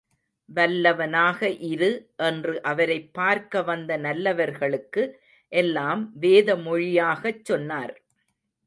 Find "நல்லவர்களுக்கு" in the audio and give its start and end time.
3.97-5.03